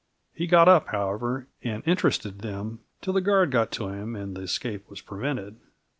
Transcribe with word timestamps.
He 0.33 0.47
got 0.47 0.67
up, 0.67 0.87
however, 0.87 1.45
and 1.61 1.83
interested 1.85 2.39
them 2.39 2.79
till 3.03 3.13
the 3.13 3.21
guard 3.21 3.51
got 3.51 3.69
to 3.73 3.89
him 3.89 4.15
and 4.15 4.35
the 4.35 4.41
escape 4.41 4.89
was 4.89 4.99
prevented. 4.99 5.57